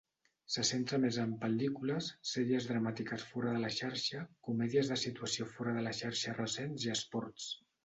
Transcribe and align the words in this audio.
Se 0.51 0.61
centra 0.67 0.97
més 1.01 1.19
en 1.23 1.35
pel·lícules, 1.43 2.07
sèries 2.29 2.69
dramàtiques 2.71 3.27
fora 3.33 3.53
de 3.59 3.63
la 3.67 3.71
xarxa, 3.77 4.25
comèdies 4.49 4.91
de 4.95 4.99
situació 5.05 5.49
fora 5.55 5.79
de 5.79 5.87
la 5.91 5.95
xarxa 6.01 6.37
recents 6.43 6.91
i 6.91 6.95
esports. 6.99 7.49